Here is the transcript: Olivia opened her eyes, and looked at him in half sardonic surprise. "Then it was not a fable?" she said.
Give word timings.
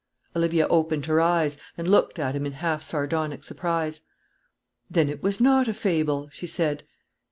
Olivia 0.35 0.67
opened 0.67 1.05
her 1.05 1.21
eyes, 1.21 1.59
and 1.77 1.87
looked 1.87 2.17
at 2.17 2.35
him 2.35 2.47
in 2.47 2.53
half 2.53 2.81
sardonic 2.81 3.43
surprise. 3.43 4.01
"Then 4.89 5.09
it 5.09 5.21
was 5.21 5.39
not 5.39 5.67
a 5.67 5.75
fable?" 5.75 6.27
she 6.31 6.47
said. 6.47 6.81